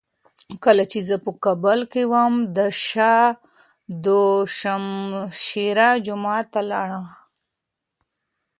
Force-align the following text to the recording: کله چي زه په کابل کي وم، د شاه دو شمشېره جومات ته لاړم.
کله 0.63 0.83
چي 0.91 0.99
زه 1.07 1.15
په 1.25 1.31
کابل 1.43 1.79
کي 1.91 2.03
وم، 2.11 2.33
د 2.57 2.59
شاه 2.85 3.25
دو 4.05 4.21
شمشېره 4.57 5.89
جومات 6.05 6.45
ته 6.53 6.61
لاړم. 6.71 7.05